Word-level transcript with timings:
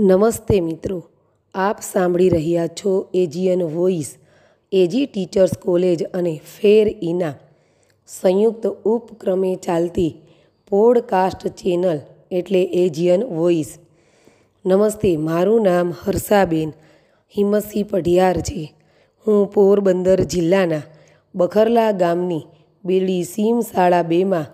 નમસ્તે 0.00 0.60
મિત્રો, 0.60 1.04
આપ 1.54 1.78
સાંભળી 1.80 2.28
રહ્યા 2.28 2.66
છો 2.66 3.10
AGN 3.14 3.62
voice, 3.62 4.14
AG 4.72 5.06
teachers 5.06 5.58
college 5.58 6.04
અને 6.04 6.40
ફેર 6.60 6.96
ઇના 7.02 7.34
સંયુક્ત 8.06 8.66
ઉપક્રમે 8.66 9.54
ચાલતી 9.54 10.14
પોડકાસ્ટ 10.68 11.46
ચેનલ 11.48 12.00
એટલે 12.30 12.64
એજીયન 12.64 13.24
વોઇસ. 13.24 13.78
નમસ્તે, 14.66 15.16
મારું 15.16 15.62
નામ 15.62 15.92
હર્ષાબેન 16.04 16.72
હિમતસિંહ 17.36 17.86
પઢિયાર 17.86 18.40
છે. 18.40 18.74
હું 19.26 19.50
પોરબંદર 19.50 20.20
જિલ્લાના 20.20 20.82
બખરલા 21.34 21.92
ગામની 21.92 22.42
બેડી 22.84 23.22
સીમ 23.22 23.60
શાળા 23.60 24.02
બેમાં 24.02 24.46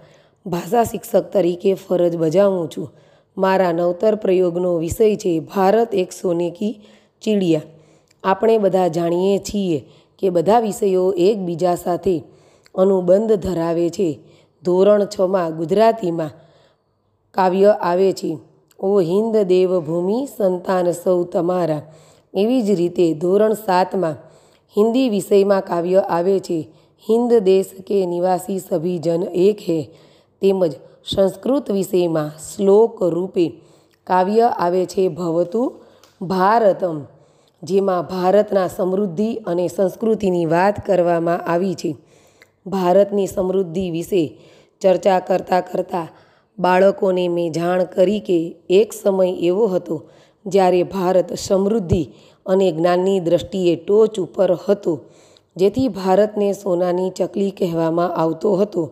ભાષા 0.51 0.85
શિક્ષક 0.85 1.33
તરીકે 1.33 1.75
ફરજ 1.75 2.17
બજાવું 2.17 2.71
છું. 2.71 2.93
મારા 3.37 3.73
નવતર 3.73 4.15
પ્રયોગનો 4.15 4.77
વિષય 4.77 5.17
છે 5.17 5.41
ભારત 5.41 5.95
એક 5.95 6.13
સોને 6.13 6.51
કી 6.51 6.81
ચીડિયા. 7.23 7.63
આપણે 8.25 8.59
બધા 8.59 8.89
જાણીએ 8.89 9.39
છીએ 9.39 9.79
કે 10.19 10.31
બધા 10.31 10.61
વિષયો 10.61 11.13
એકબીજા 11.19 11.75
સાથે 11.75 12.17
અનુબંધ 12.75 13.33
ધરાવે 13.33 13.89
છે. 13.91 14.19
ધોરણ 14.63 15.07
છમાં 15.15 15.57
ગુજરાતીમાં 15.57 16.31
કાવ્ય 17.35 17.77
આવે 17.81 18.13
છે, 18.13 18.39
ઓ 18.81 19.01
હિન્દ 19.01 19.37
દેવભૂમિ 19.37 20.27
સંતાન 20.37 20.93
સૌ 20.93 21.25
તમારા. 21.25 21.83
એવી 22.35 22.63
જ 22.63 22.71
રીતે 22.71 23.15
ધોરણ 23.15 23.53
સાતમાં 23.53 24.17
હિન્દી 24.77 25.09
વિષયમાં 25.09 25.61
કાવ્ય 25.61 26.01
આવે 26.09 26.39
છે, 26.41 26.59
હિન્દ 27.11 27.35
દેશ 27.35 27.71
કે 27.87 28.07
નિવાસી 28.07 28.59
સભી 28.59 28.99
જન 28.99 29.23
એક 29.23 29.59
હે. 29.69 29.81
તેમજ 30.43 30.73
સંસ્કૃત 31.07 31.67
વિષયમાં 31.69 32.31
શ્લોક 32.41 33.01
રૂપે 33.15 33.47
કાવ્ય 34.07 34.47
આવે 34.57 34.85
છે 34.87 35.05
ભવતું 35.11 35.75
ભારતમ, 36.21 36.99
જેમાં 37.63 38.05
ભારતના 38.05 38.69
સમૃદ્ધિ 38.69 39.29
અને 39.47 39.67
સંસ્કૃતિની 39.69 40.47
વાત 40.47 40.77
કરવામાં 40.87 41.45
આવી 41.45 41.75
છે. 41.75 41.91
ભારતની 42.67 43.29
સમૃદ્ધિ 43.29 43.87
વિશે 43.91 44.23
ચર્ચા 44.83 45.21
કરતાં 45.21 45.65
કરતાં 45.65 46.09
બાળકોને 46.59 47.27
મેં 47.29 47.53
જાણ 47.53 47.83
કરી 47.87 48.21
કે 48.21 48.39
એક 48.71 48.89
સમય 48.93 49.27
એવો 49.49 49.65
હતો 49.69 49.97
જ્યારે 50.45 50.83
ભારત 50.87 51.29
સમૃદ્ધિ 51.39 52.03
અને 52.47 52.69
જ્ઞાનની 52.73 53.21
દ્રષ્ટિએ 53.21 53.75
ટોચ 53.79 54.15
ઉપર 54.19 54.51
હતો, 54.65 54.95
જેથી 55.57 55.89
ભારતને 55.91 56.49
સોનાની 56.55 57.11
ચકલી 57.11 57.53
કહેવામાં 57.53 58.15
આવતો 58.15 58.51
હતો. 58.57 58.85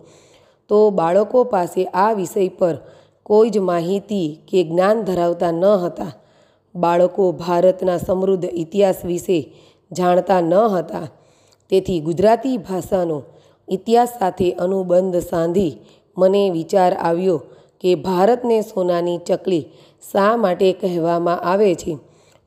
તો 0.68 0.91
બાળકો 0.91 1.44
પાસે 1.44 1.84
આ 1.84 2.12
વિષય 2.12 2.48
પર 2.48 2.77
કોઈ 3.22 3.50
જ 3.50 3.58
માહિતી 3.58 4.38
કે 4.48 4.64
જ્ઞાન 4.64 5.02
ધરાવતા 5.02 5.50
ન 5.50 5.64
હતા. 5.64 6.12
બાળકો 6.74 7.32
ભારતના 7.32 7.98
સમૃદ્ધ 7.98 8.48
ઇતિહાસ 8.52 9.04
વિશે 9.04 9.38
જાણતા 9.92 10.41
ન 10.41 10.54
હતા. 10.54 11.06
તેથી 11.70 12.00
ગુજરાતી 12.00 12.56
ભાષાનો 12.56 13.22
ઇતિહાસ 13.69 14.08
સાથે 14.19 14.52
અનુબંધ 14.52 15.16
સાંધી 15.16 15.78
મને 16.19 16.50
વિચાર 16.50 16.92
આવ્યો 16.94 17.38
કે 17.80 17.94
ભારતને 17.94 18.60
સોનાની 18.60 19.19
ચકલી 19.19 19.64
શા 20.12 20.36
માટે 20.36 20.72
કહેવામાં 20.72 21.41
આવે 21.41 21.74
છે? 21.74 21.98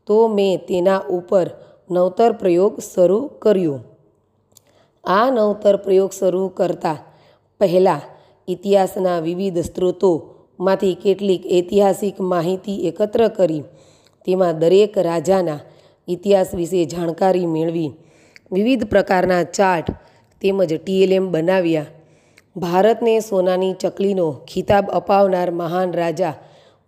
તો 0.06 0.28
મેં 0.28 0.66
તેના 0.66 1.02
ઉપર 1.10 1.50
નવતર 1.92 2.32
પ્રયોગ 2.32 2.80
શરૂ 2.80 3.28
કર્યો. 3.28 3.80
આ 5.04 5.30
નવતર 5.30 5.76
પ્રયોગ 5.76 6.12
શરૂ 6.12 6.48
કરતાં 6.48 7.15
પહેલાં 7.62 8.02
ઇતિહાસના 8.48 9.20
વિવિધ 9.20 9.60
સ્ત્રોતોમાંથી 9.60 10.96
કેટલીક 10.96 11.44
ઐતિહાસિક 11.52 12.20
માહિતી 12.20 12.88
એકત્ર 12.88 13.22
કરી. 13.38 13.64
તેમાં 14.26 14.60
દરેક 14.60 14.98
રાજાના 14.98 15.60
ઇતિહાસ 16.08 16.56
વિશે 16.56 16.86
જાણકારી 16.86 17.46
મેળવી. 17.46 17.92
વિવિધ 18.52 18.86
પ્રકારના 18.86 19.44
ચાર્ટ 19.44 19.88
તેમજ 20.42 20.72
ટીએલએમ 20.74 21.32
બનાવ્યા. 21.32 21.86
ભારતને 22.58 23.20
સોનાની 23.20 23.74
ચકલીનો 23.74 24.28
ખિતાબ 24.50 24.86
અપાવનાર 24.90 25.52
મહાન 25.52 25.94
રાજા 25.94 26.36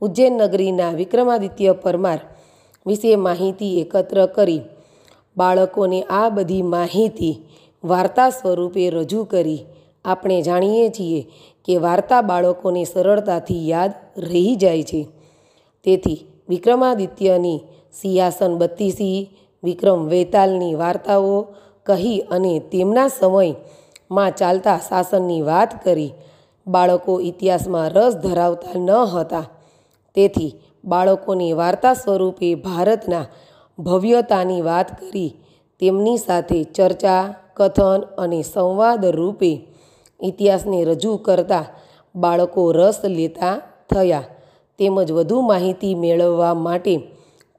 ઉજ્જૈન 0.02 0.38
નગરીના 0.38 0.92
વિક્રમાદિત્ય 0.92 1.74
પરમાર 1.74 2.20
વિશે 2.86 3.16
માહિતી 3.16 3.80
એકત્ર 3.82 4.20
કરી. 4.36 4.62
બાળકોને 5.38 6.00
આ 6.10 6.30
બધી 6.30 6.62
માહિતી 6.62 7.36
વાર્તા 7.84 8.30
સ્વરૂપે 8.30 8.90
રજૂ 8.90 9.26
કરી. 9.26 9.66
આપણે 10.08 10.42
જાણીએ 10.42 10.90
છીએ 10.90 11.22
કે 11.66 11.78
વાર્તા 11.78 12.22
બાળકોને 12.22 12.84
સરળતાથી 12.84 13.70
યાદ 13.70 13.94
રહી 14.18 14.56
જાય 14.56 14.84
છે. 14.84 15.08
તેથી 15.84 16.26
વિક્રમાદિત્યની 16.50 17.60
સિંહાસન 17.94 18.58
બત્તીસી, 18.58 19.30
વિક્રમ 19.64 20.08
વેતાલની 20.08 20.76
વાર્તાઓ 20.76 21.48
કહી 21.84 22.20
અને 22.20 22.60
તેમના 22.60 23.08
સમયમાં 23.08 24.32
ચાલતા 24.32 24.78
શાસનની 24.78 25.42
વાત 25.42 25.84
કરી. 25.84 26.14
બાળકો 26.68 27.22
ઇતિહાસમાં 27.22 27.90
રસ 27.90 28.14
ધરાવતા 28.16 28.80
ન 28.80 28.92
હતા. 28.92 29.46
તેથી 30.16 30.56
બાળકોને 30.86 31.54
વાર્તા 31.54 31.94
સ્વરૂપે 31.94 32.56
ભારતના 32.56 33.26
ભવ્યતાની 33.80 34.62
વાત 34.62 35.00
કરી. 35.02 35.38
તેમની 35.80 36.18
સાથે 36.18 36.64
ચર્ચા, 36.64 37.36
કથન 37.54 38.04
અને 38.18 38.42
સંવાદ 38.42 39.06
રૂપે 39.06 39.77
ઇતિહાસને 40.20 40.80
રજૂ 40.86 41.18
કરતા 41.18 41.66
બાળકો 42.16 42.62
રસ 42.72 43.00
લેતા 43.10 43.56
થયા 43.90 44.30
તેમજ 44.80 45.10
વધુ 45.12 45.38
માહિતી 45.42 45.96
મેળવવા 45.96 46.56
માટે 46.58 46.96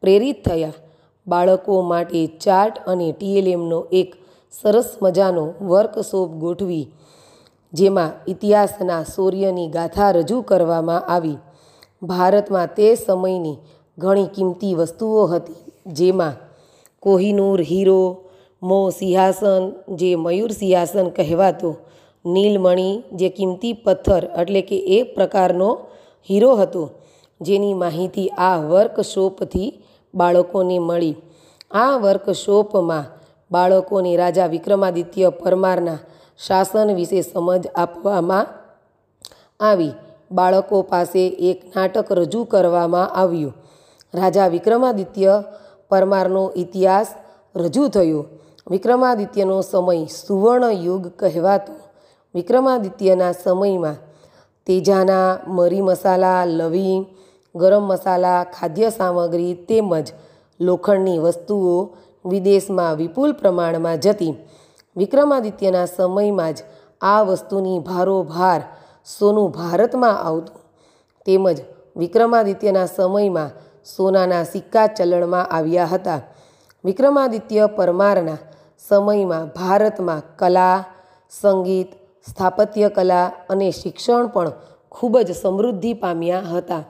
પ્રેરિત 0.03 0.39
થયા. 0.45 0.81
બાળકો 1.27 1.75
માટે 1.83 2.21
ચાર્ટ 2.45 2.77
અને 2.87 3.09
ટીએલએમનો 3.13 3.81
એક 3.93 4.11
સરસ 4.55 4.91
મજાનો 5.03 5.45
વર્કશોપ 5.61 6.31
ગોઠવી, 6.43 6.87
જેમાં 7.73 8.13
ઇતિહાસના 8.27 9.03
શૌર્યની 9.05 9.69
ગાથા 9.69 10.13
રજૂ 10.13 10.43
કરવામાં 10.43 11.09
આવી. 11.09 11.39
ભારતમાં 12.03 12.71
તે 12.77 12.87
સમયની 12.97 13.59
ઘણી 13.99 14.33
કિંમતી 14.35 14.75
વસ્તુઓ 14.75 15.27
હતી, 15.27 15.61
જેમાં 15.89 16.41
કોહિનૂર 17.03 17.61
હીરો, 17.63 18.01
મો 18.63 18.79
સિંહાસન, 18.91 19.65
જે 19.99 20.11
મયુર 20.17 20.53
સિંહાસન 20.53 21.09
કહેવાતો 21.11 21.71
નીલમણી 22.27 23.03
જે 23.13 23.29
કિંમતી 23.29 23.73
પથ્થર 23.73 24.25
એટલે 24.41 24.61
કે 24.61 24.79
એક 24.79 25.15
પ્રકારનો 25.15 25.79
હીરો 26.31 26.55
હતો, 26.55 26.91
જેની 27.41 27.75
માહિતી 27.75 28.29
આ 28.29 28.57
વર્કશોપથી 28.57 29.85
બાળકોને 30.15 30.79
મળી. 30.79 31.17
આ 31.71 31.97
વર્કશોપમાં 31.97 33.05
બાળકોને 33.51 34.17
રાજા 34.17 34.47
વિક્રમાદિત્ય 34.47 35.31
પરમારના 35.31 35.99
શાસન 36.47 36.95
વિશે 36.95 37.21
સમજ 37.23 37.67
આપવામાં 37.75 38.47
આવી. 39.61 39.93
બાળકો 40.31 40.83
પાસે 40.83 41.29
એક 41.29 41.77
નાટક 41.77 42.13
રજૂ 42.13 42.45
કરવામાં 42.45 43.09
આવ્યું. 43.09 43.55
રાજા 44.15 44.49
વિક્રમાદિત્ય 44.49 45.45
પરમારનો 45.89 46.53
ઇતિહાસ 46.57 47.15
રજૂ 47.57 47.89
થયો. 47.89 48.25
વિક્રમાદિત્યનો 48.71 49.61
સમય 49.61 50.05
સુવર્ણ 50.05 50.71
યુગ 50.71 51.09
કહેવાતો 51.17 51.88
વિક્રમાદિત્યના 52.39 53.33
સમયમાં 53.33 53.97
તેજાના 54.67 55.39
મરી 55.47 55.83
મસાલા, 55.83 56.45
લવિંગ, 56.45 57.07
ગરમ 57.55 57.83
મસાલા, 57.83 58.45
ખાદ્ય 58.45 58.91
સામગ્રી 58.91 59.55
તેમજ 59.55 60.07
લોખંડની 60.61 61.19
વસ્તુઓ 61.19 61.97
વિદેશમાં 62.27 62.97
વિપુલ 62.97 63.33
પ્રમાણમાં 63.33 63.99
જતી. 64.01 64.35
વિક્રમાદિત્યના 64.97 65.87
સમયમાં 65.87 66.55
જ 66.55 66.59
આ 67.01 67.23
વસ્તુની 67.23 67.79
ભારોભાર 67.79 68.61
સોનું 69.19 69.51
ભારતમાં 69.51 70.23
આવતું. 70.23 70.63
તેમજ 71.27 71.59
વિક્રમાદિત્યના 71.97 72.87
સમયમાં 72.87 73.51
સોનાના 73.97 74.45
સિક્કા 74.45 74.87
ચલણમાં 74.87 75.51
આવ્યા 75.57 75.85
હતા. 75.85 76.21
વિક્રમાદિત્ય 76.85 77.67
પરમારના 77.79 78.41
સમયમાં 78.89 79.51
ભારતમાં 79.59 80.23
કલા, 80.37 80.85
સંગીત 81.41 81.98
સ્થાપત્ય 82.27 82.89
કલા 82.91 83.27
અને 83.51 83.69
શિક્ષણ 83.71 84.27
પણ 84.35 84.53
ખૂબ 84.91 85.15
જ 85.19 85.31
સમૃદ્ધિ 85.35 85.93
પામ્યા 85.95 86.49
હતા. 86.53 86.85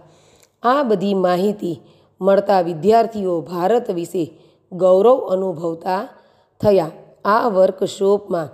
આ 0.62 0.82
બધી 0.82 1.14
માહિતી 1.14 1.76
મળતા 2.20 2.60
વિદ્યાર્થીઓ 2.60 3.34
ભારત 3.40 3.86
વિશે 3.98 4.24
ગૌરવ 4.72 5.18
અનુભવતા 5.32 6.02
થયા. 6.60 6.90
આ 7.24 7.44
વર્કશોપમાં 7.48 8.48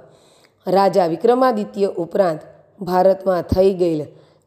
રાજા 0.67 1.09
વિક્રમાદિત્ય 1.09 1.89
ઉપરાંત 1.97 2.43
ભારતમાં 2.81 3.45
થઈ 3.45 3.73
ગયેલ 3.75 4.03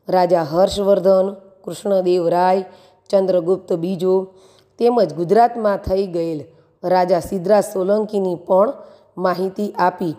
રાજા 0.07 0.44
હર્ષવર્ધન, 0.44 1.27
કૃષ્ણદેવ 1.63 2.23
રાય, 2.27 2.68
ચંદ્રગુપ્ત 3.09 3.69
બીજો 3.73 4.13
તેમજ 4.80 5.09
ગુજરાતમાં 5.13 5.80
થઈ 5.80 6.06
ગયેલ 6.07 6.39
રાજા 6.83 7.21
સિદ્ધરાજ 7.21 7.65
સોલંકીની 7.65 8.38
પણ 8.47 8.73
માહિતી 9.18 9.71
આપી. 9.77 10.15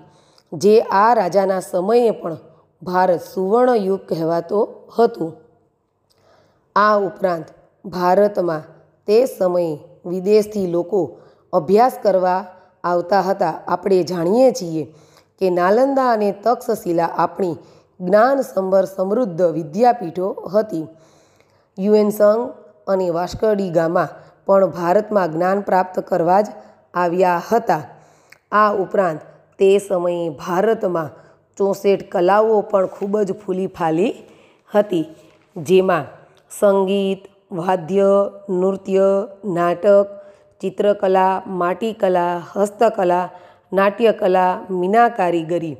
જે 0.52 0.80
આ 0.90 1.14
રાજાના 1.14 1.60
સમયે 1.60 2.10
પણ 2.10 2.36
ભારત 2.82 3.22
સુવર્ણયુગ 3.22 4.00
કહેવાતો 4.08 4.60
હતું. 4.98 5.32
આ 6.76 6.96
ઉપરાંત 6.98 7.46
ભારતમાં 7.84 8.62
તે 9.08 9.26
સમયે 9.26 9.72
વિદેશથી 10.06 10.66
લોકો 10.66 11.00
અભ્યાસ 11.52 11.98
કરવા 12.02 12.40
આવતા 12.84 13.22
હતા. 13.22 13.54
આપણે 13.68 14.02
જાણીએ 14.04 14.52
છીએ 14.52 14.84
કે 15.40 15.50
નાલંદા 15.50 16.10
અને 16.12 16.32
તક્ષશિલા 16.32 17.10
આપણી 17.16 17.56
જ્ઞાનસંભર 18.00 18.84
સમૃદ્ધ 18.84 19.42
વિદ્યાપીઠો 19.42 20.28
હતી. 20.54 20.86
યુએન 21.78 22.10
સંઘ 22.10 22.44
અને 22.86 23.10
વાસ્કરડી 23.10 23.70
ગામા 23.70 24.08
પણ 24.46 24.66
ભારતમાં 24.66 25.32
જ્ઞાન 25.32 25.60
પ્રાપ્ત 25.60 26.00
કરવા 26.00 26.40
જ 26.40 26.48
આવ્યા 26.94 27.42
હતા. 27.52 27.82
આ 28.52 28.70
ઉપરાંત 28.72 29.20
તે 29.58 29.70
સમયે 29.78 30.20
ભારતમાં 30.40 31.10
ચોસઠ 31.58 32.04
કલાઓ 32.12 32.58
પણ 32.70 32.92
ખૂબ 32.94 33.14
જ 33.22 33.38
ફૂલી 33.40 33.70
ફાલી 33.70 34.12
હતી, 34.70 35.04
જેમાં 35.56 36.06
સંગીત, 36.52 37.22
વાદ્ય, 37.50 38.12
નૃત્ય, 38.50 39.08
નાટક, 39.56 40.08
ચિત્રકલા, 40.60 41.34
માટીકલા, 41.56 42.32
હસ્તકલા, 42.52 43.26
નાટ્યકલા 43.72 44.52
મીના 44.70 45.10
કારીગરી 45.10 45.76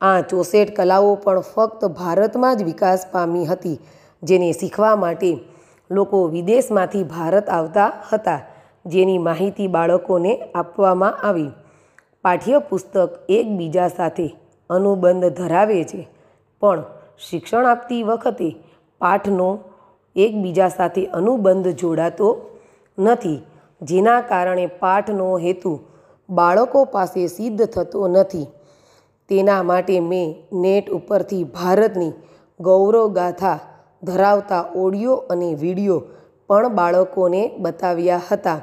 આ 0.00 0.18
ચોસઠ 0.22 0.72
કલાઓ 0.72 1.12
પણ 1.18 1.44
ફક્ત 1.44 1.92
ભારતમાં 1.92 2.58
જ 2.58 2.64
વિકાસ 2.64 3.06
પામી 3.12 3.46
હતી, 3.46 3.78
જેને 4.22 4.50
શીખવા 4.52 4.96
માટે 4.96 5.30
લોકો 5.90 6.18
વિદેશમાંથી 6.28 7.04
ભારત 7.06 7.48
આવતા 7.50 7.90
હતા, 8.10 8.40
જેની 8.84 9.18
માહિતી 9.20 9.68
બાળકોને 9.68 10.32
આપવામાં 10.54 11.18
આવી. 11.22 11.50
પાઠ્યપુસ્તક 12.24 13.10
એકબીજા 13.28 13.88
સાથે 13.88 14.26
અનુબંધ 14.70 15.24
ધરાવે 15.24 15.84
છે. 15.84 16.08
પણ 16.62 16.82
શિક્ષણ 17.18 17.66
આપતી 17.66 18.02
વખતે 18.02 18.48
પાઠનો 19.00 19.48
એકબીજા 20.16 20.68
સાથે 20.68 21.06
અનુબંધ 21.06 21.68
જોડાતો 21.68 22.28
નથી, 22.98 23.38
જેના 23.82 24.20
કારણે 24.20 24.66
પાઠનો 24.66 25.28
હેતુ 25.38 25.72
બાળકો 26.30 26.84
પાસે 26.84 27.26
સિદ્ધ 27.26 27.62
થતો 27.64 28.08
નથી. 28.08 28.46
તેના 29.28 29.62
માટે 29.62 30.00
મેં 30.00 30.28
નેટ 30.52 30.90
ઉપરથી 30.90 31.44
ભારતની 31.44 32.12
ગૌરવગાથા 32.60 33.58
ધરાવતા 34.02 34.64
ઓડિયો 34.76 35.14
અને 35.14 35.54
વીડિયો 35.54 36.00
પણ 36.46 36.68
બાળકોને 36.68 37.42
બતાવ્યા 37.58 38.20
હતા. 38.32 38.60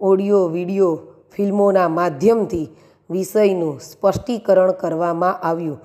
ઓડિયો, 0.00 0.48
વીડિયો 0.48 0.94
ફિલ્મોના 1.34 1.88
માધ્યમથી 1.98 2.66
વિષયનું 3.10 3.80
સ્પષ્ટીકરણ 3.80 4.72
કરવામાં 4.80 5.40
આવ્યું, 5.42 5.80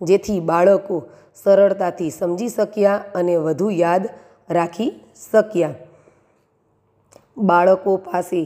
જેથી 0.00 0.40
બાળકો 0.50 0.96
સરળતાથી 1.42 2.10
સમજી 2.10 2.50
શક્યા 2.50 3.04
અને 3.20 3.34
વધુ 3.44 3.68
યાદ 3.82 4.04
રાખી 4.50 4.90
શક્યા. 5.22 5.74
બાળકો 7.48 7.92
પાસે 8.06 8.42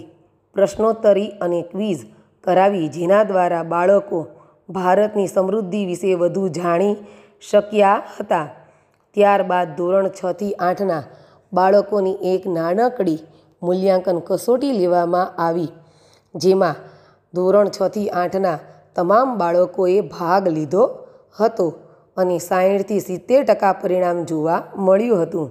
પ્રશ્નોત્તરી 0.57 1.31
અને 1.41 1.61
ક્વિઝ 1.71 2.03
કરાવી, 2.45 2.89
જેના 2.97 3.25
દ્વારા 3.25 3.65
બાળકો 3.65 4.19
ભારતની 4.69 5.29
સમૃદ્ધિ 5.29 5.87
વિશે 5.87 6.13
વધુ 6.17 6.45
જાણી 6.59 6.95
શક્યા 7.43 8.03
હતા. 8.19 8.47
ત્યારબાદ 9.17 9.69
ધોરણ 9.79 10.09
છથી 10.11 10.53
આઠના 10.61 11.03
બાળકોની 11.53 12.19
એક 12.33 12.47
નાનકડી 12.55 13.19
મૂલ્યાંકન 13.63 14.19
કસોટી 14.29 14.79
લેવામાં 14.81 15.35
આવી. 15.47 15.71
જેમાં 16.37 16.83
ધોરણ 17.35 17.71
છથી 17.71 18.09
આઠના 18.15 18.59
તમામ 18.97 19.29
બાળકોએ 19.39 19.97
ભાગ 20.13 20.45
લીધો 20.49 20.85
હતો 21.39 21.67
અને 22.17 22.37
સાહીઠથી 22.39 23.01
સિત્તેર 23.01 23.41
ટકા 23.45 23.75
પરિણામ 23.83 24.21
જોવા 24.25 24.61
મળ્યું 24.77 25.23
હતું. 25.25 25.49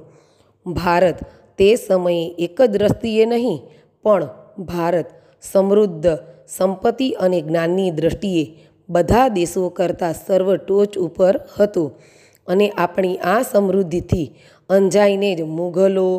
ભારત 0.66 1.20
તે 1.60 1.70
સમયે 1.78 2.24
એક 2.46 2.58
જ 2.62 2.68
દ્રષ્ટિએ 2.68 3.26
નહીં, 3.26 3.60
પણ 4.06 4.24
ભારત 4.66 5.10
સમૃદ્ધ, 5.44 6.08
સંપત્તિ 6.48 7.08
અને 7.20 7.40
જ્ઞાનની 7.42 7.92
દૃષ્ટિએ 7.92 8.44
બધા 8.90 9.28
દેશો 9.30 9.64
કરતાં 9.70 10.16
સર્વ 10.16 10.50
ટોચ 10.58 10.92
ઉપર 10.98 11.36
હતું 11.56 11.90
અને 12.48 12.68
આપણી 12.74 13.22
આ 13.26 13.42
સમૃદ્ધિથી 13.44 14.28
અંજાઈને 14.70 15.32
જ 15.36 15.48
મુઘલો, 15.50 16.10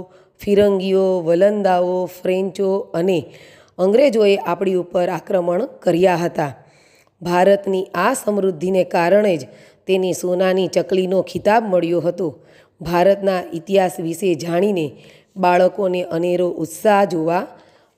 ફિરંગીઓ, 0.40 1.06
વલંદાઓ, 1.20 1.98
ફ્રેન્ચો 2.16 2.70
અને 2.94 3.18
અંગ્રેજોએ 3.78 4.36
આપણી 4.36 4.74
ઉપર 4.74 5.08
આક્રમણ 5.08 5.66
કર્યા 5.82 6.16
હતા. 6.16 6.52
ભારતની 7.22 7.84
આ 7.94 8.14
સમૃદ્ધિને 8.14 8.84
કારણે 8.84 9.36
જ 9.36 9.42
તેને 9.86 10.12
સોનાની 10.12 10.68
ચકલીનો 10.68 11.22
ખિતાબ 11.22 11.62
મળ્યો 11.64 12.00
હતો. 12.00 12.28
ભારતના 12.80 13.42
ઇતિહાસ 13.52 14.00
વિશે 14.00 14.34
જાણીને 14.34 14.86
બાળકોને 15.36 16.02
અનેરો 16.02 16.48
ઉત્સાહ 16.48 17.04
જોવા 17.04 17.46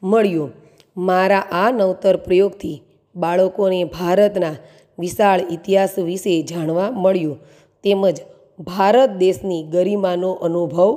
મળ્યો. 0.03 0.49
મારા 0.97 1.45
આ 1.53 1.71
નવતર 1.71 2.17
પ્રયોગથી 2.17 2.83
બાળકોને 3.17 3.85
ભારતના 3.85 4.57
વિશાળ 4.99 5.41
ઇતિહાસ 5.51 5.99
વિશે 5.99 6.43
જાણવા 6.43 6.91
મળ્યું 6.91 7.39
તેમજ 7.85 8.19
ભારત 8.61 9.11
દેશની 9.11 9.63
ગરિમાનો 9.63 10.31
અનુભવ 10.33 10.95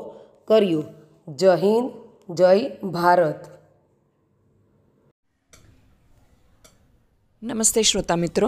કર્યો. 0.47 0.83
જય 1.27 1.55
હિન્દ, 1.55 1.89
જય 2.33 2.69
ભારત. 2.83 3.60
નમસ્તે 7.43 7.81
શ્રોતા 7.81 8.15
મિત્રો. 8.15 8.47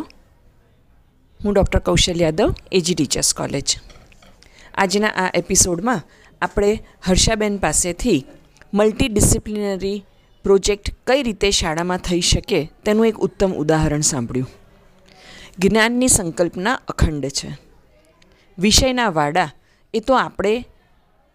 હું 1.43 1.53
doctor 1.53 1.79
Kaushal 1.79 2.21
Yadav 2.21 2.55
A G 2.71 2.95
teachers 2.95 3.33
college 3.33 3.79
આજના 4.75 5.07
આ 5.07 5.31
એપિસોડમાં 5.33 6.01
આપણે 6.41 6.83
હર્ષાબેન 7.07 7.57
પાસેથી 7.57 8.25
મલ્ટી 8.73 9.07
ડિસિપ્લિનરી 9.07 10.05
પ્રોજેક્ટ 10.43 10.91
કઈ 11.07 11.23
રીતે 11.23 11.51
શાળામાં 11.51 11.97
થઈ 11.97 12.21
શકે 12.21 12.71
તેનું 12.85 13.07
એક 13.07 13.15
ઉત્તમ 13.15 13.53
ઉદાહરણ 13.53 14.01
સાંભળ્યું. 14.01 14.47
જ્ઞાનની 15.59 16.07
સંકલ્પના 16.07 16.73
અખંડ 16.73 17.25
છે. 17.25 17.57
વિષયના 18.59 19.09
વાડા 19.09 19.49
એ 19.93 19.99
તો 19.99 20.13
આપણે 20.13 20.65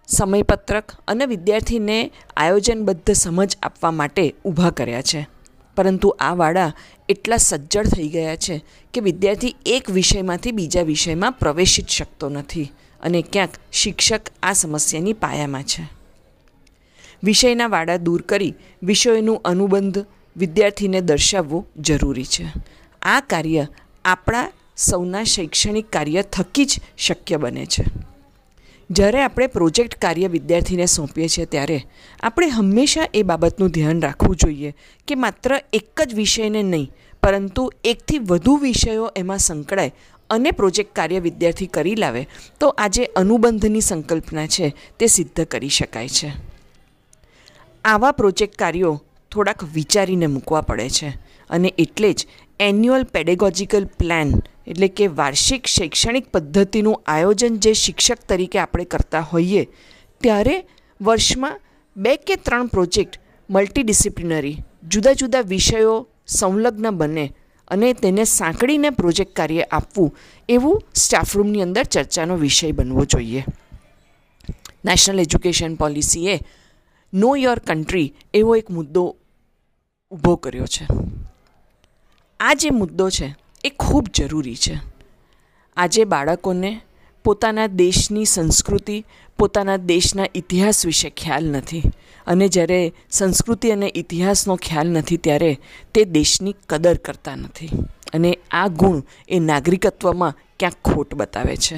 સમયપત્રક 0.08 0.92
અને 1.08 1.26
વિદ્યાર્થીને 1.26 2.12
આયોજનબદ્ધ 2.36 3.12
સમજ 3.12 3.56
આપવા 3.62 3.90
માટે 3.90 4.34
ઊભા 4.44 4.70
કર્યા 4.70 5.02
છે. 5.02 5.37
પરંતુ 5.78 6.08
આ 6.20 6.34
વાડા 6.34 6.72
એટલા 7.08 7.36
સજ્જડ 7.36 7.88
થઈ 7.88 8.08
ગયા 8.08 8.36
છે 8.36 8.64
કે 8.94 9.00
વિદ્યાર્થી 9.00 9.54
એક 9.66 9.90
વિષયમાંથી 9.90 10.52
બીજા 10.52 10.82
વિષયમાં 10.82 11.32
પ્રવેશી 11.32 11.82
જ 11.82 11.88
શકતો 11.88 12.28
નથી 12.28 12.66
અને 13.00 13.22
ક્યાંક 13.22 13.54
શિક્ષક 13.72 14.20
આ 14.42 14.52
સમસ્યાની 14.52 15.12
પાયામાં 15.12 15.62
છે. 15.62 15.82
વિષયના 17.24 17.66
વાડા 17.66 17.96
દૂર 17.96 18.22
કરી 18.22 18.54
વિષયોનું 18.82 19.42
અનુબંધ 19.44 20.06
વિદ્યાર્થીને 20.36 21.00
દર્શાવવું 21.00 21.66
જરૂરી 21.76 22.24
છે. 22.24 22.46
આ 23.02 23.20
કાર્ય 23.20 23.66
આપણા 24.04 24.52
સૌના 24.76 25.24
શૈક્ષણિક 25.24 25.90
કાર્ય 25.90 26.22
થકી 26.22 26.64
જ 26.64 26.80
શક્ય 26.98 27.36
બને 27.36 27.66
છે. 27.66 27.84
જ્યારે 28.90 29.22
આપણે 29.22 29.46
પ્રોજેક્ટ 29.46 29.94
કાર્ય 30.00 30.28
વિદ્યાર્થીને 30.28 30.86
સોંપીએ 30.86 31.28
છીએ 31.28 31.46
ત્યારે 31.46 31.74
આપણે 32.22 32.46
હંમેશા 32.48 33.08
એ 33.12 33.22
બાબતનું 33.22 33.72
ધ્યાન 33.72 34.00
રાખવું 34.02 34.36
જોઈએ 34.36 34.70
કે 35.08 35.16
માત્ર 35.16 35.54
એક 35.72 36.04
જ 36.06 36.14
વિષયને 36.14 36.62
નહીં, 36.62 36.88
પરંતુ 37.22 37.64
એકથી 37.84 38.18
વધુ 38.18 38.54
વિષયો 38.56 39.10
એમાં 39.14 39.38
સંકળાય 39.38 39.92
અને 40.30 40.52
પ્રોજેક્ટ 40.52 40.94
કાર્ય 40.94 41.20
વિદ્યાર્થી 41.20 41.66
કરી 41.66 41.94
લાવે, 41.94 42.22
તો 42.60 42.66
આજે 42.78 43.04
અનુબંધની 43.16 43.80
સંકલ્પના 43.80 44.46
છે 44.46 44.74
તે 44.98 45.06
સિદ્ધ 45.06 45.44
કરી 45.44 45.68
શકાય 45.68 46.08
છે. 46.08 46.32
આવા 47.84 48.12
પ્રોજેક્ટ 48.12 48.56
કાર્યો 48.56 48.94
થોડાક 49.32 49.64
વિચારીને 49.74 50.26
મૂકવા 50.26 50.60
પડે 50.60 50.88
છે 50.88 51.12
અને 51.50 51.74
એટલે 51.78 52.12
જ 52.12 52.26
એન્યુઅલ 52.60 53.04
પેડેગોજિકલ 53.04 53.84
પ્લાન 53.84 54.32
એટલે 54.68 54.88
કે 54.88 55.06
વાર્ષિક 55.06 55.66
શૈક્ષણિક 55.66 56.28
પદ્ધતિનું 56.28 57.02
આયોજન 57.06 57.56
જે 57.56 57.72
શિક્ષક 57.72 58.18
તરીકે 58.28 58.58
આપણે 58.58 58.84
કરતા 58.84 59.20
હોઈએ, 59.20 59.68
ત્યારે 60.20 60.66
વર્ષમાં 61.00 61.60
બે 61.96 62.16
કે 62.16 62.36
ત્રણ 62.36 62.66
પ્રોજેક્ટ 62.66 63.20
મલ્ટીડિસિપ્લિનરી, 63.50 64.56
જુદા 64.88 65.12
જુદા 65.12 65.40
વિષયો 65.40 66.08
સંલગ્ન 66.26 66.90
બને 66.90 67.32
અને 67.68 67.92
તેને 67.92 68.24
સાંકળીને 68.24 68.90
પ્રોજેક્ટ 68.90 69.36
કાર્ય 69.36 69.62
આપવું 69.62 70.16
એવું 70.48 70.82
સ્ટાફરૂમની 70.94 71.62
અંદર 71.62 71.84
ચર્ચાનો 71.84 72.36
વિષય 72.36 72.72
બનવો 72.72 73.04
જોઈએ. 73.04 73.44
નેશનલ 74.84 75.18
એજ્યુકેશન 75.18 75.74
પોલિસીએ 75.74 76.38
નો 77.14 77.36
યોર 77.36 77.58
કન્ટ્રી 77.58 78.14
એવો 78.34 78.56
એક 78.56 78.70
મુદ્દો 78.70 79.16
ઊભો 80.10 80.36
કર્યો 80.36 80.66
છે. 80.66 80.86
આ 82.40 82.54
જે 82.54 82.70
મુદ્દો 82.70 83.10
છે 83.10 83.47
એ 83.64 83.68
ખૂબ 83.68 84.06
જરૂરી 84.14 84.56
છે. 84.56 84.80
આજે 85.76 86.04
બાળકોને 86.04 86.80
પોતાના 87.24 87.66
દેશની 87.66 88.24
સંસ્કૃતિ, 88.24 89.04
પોતાના 89.38 89.76
દેશના 89.76 90.24
ઇતિહાસ 90.34 90.86
વિશે 90.86 91.10
ખ્યાલ 91.10 91.44
નથી. 91.44 91.82
અને 92.26 92.48
જ્યારે 92.48 92.92
સંસ્કૃતિ 93.10 93.70
અને 93.70 93.92
ઇતિહાસનો 93.94 94.56
ખ્યાલ 94.56 94.88
નથી 94.88 95.16
ત્યારે 95.16 95.58
તે 95.94 96.04
દેશની 96.04 96.54
કદર 96.68 96.96
કરતા 96.96 97.36
નથી. 97.36 97.70
અને 98.14 98.38
આ 98.50 98.68
ગુણ 98.68 99.02
એ 99.28 99.38
નાગરિકત્વમાં 99.38 100.34
ક્યાંક 100.58 100.94
ખોટ 100.94 101.14
બતાવે 101.14 101.56
છે. 101.56 101.76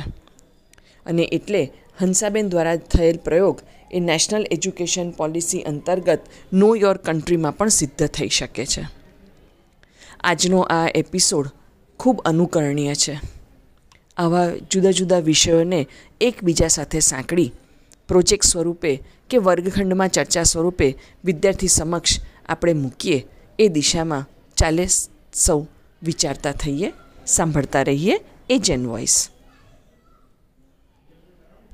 અને 1.06 1.22
એટલે 1.22 1.72
હંસાબેન 2.00 2.48
દ્વારા 2.48 2.76
થયેલ 2.76 3.16
પ્રયોગ 3.16 3.60
એ 3.92 4.00
નેશનલ 4.00 4.46
એજ્યુકેશન 4.50 5.10
પોલિસી 5.10 5.60
અંતર્ગત 5.60 6.20
નો 6.52 6.74
યોર 6.74 6.96
કન્ટ્રીમાં 6.96 7.56
પણ 7.56 7.68
સિદ્ધ 7.68 8.06
થઈ 8.06 8.28
શકે 8.28 8.66
છે. 8.66 8.82
આજનો 10.20 10.60
આ 10.60 10.88
એપિસોડ 10.94 11.48
ખૂબ 12.00 12.20
અનુકરણીય 12.24 12.94
છે. 12.94 13.14
આવા 14.16 14.52
જુદા 14.70 14.90
જુદા 14.90 15.18
વિષયોને 15.20 15.80
એકબીજા 16.20 16.68
સાથે 16.68 17.00
સાંકળી, 17.00 17.52
પ્રોજેક્ટ 18.08 18.44
સ્વરૂપે 18.44 18.92
કે 19.30 19.36
વર્ગખંડમાં 19.36 20.08
ચર્ચા 20.08 20.42
સ્વરૂપે 20.42 20.88
વિદ્યાર્થી 21.24 21.68
સમક્ષ 21.68 22.20
આપણે 22.48 22.72
મૂકીએ 22.72 23.18
એ 23.58 23.68
દિશામાં 23.68 24.28
ચાલે 24.56 24.86
સૌ 25.34 25.60
વિચારતા 26.02 26.52
થઈએ, 26.52 26.92
સાંભળતા 27.26 27.82
રહીએ, 27.82 28.16
એ 28.50 28.58
જેન 28.58 28.86
વોઇસ 28.86 29.16